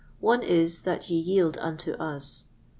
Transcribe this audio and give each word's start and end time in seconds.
One 0.19 0.41
is, 0.41 0.81
that 0.81 1.11
ye 1.11 1.19
yield 1.19 1.59
unto 1.59 1.91
us. 1.91 2.45